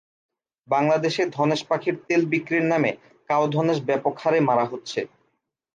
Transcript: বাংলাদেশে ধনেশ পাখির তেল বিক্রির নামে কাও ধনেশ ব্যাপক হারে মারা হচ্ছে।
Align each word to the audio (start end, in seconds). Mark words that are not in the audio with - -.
বাংলাদেশে 0.67 1.23
ধনেশ 1.37 1.61
পাখির 1.69 1.95
তেল 2.07 2.21
বিক্রির 2.25 2.65
নামে 2.65 2.91
কাও 3.29 3.43
ধনেশ 3.47 3.77
ব্যাপক 3.87 4.13
হারে 4.23 4.39
মারা 4.49 4.65
হচ্ছে। 4.71 4.99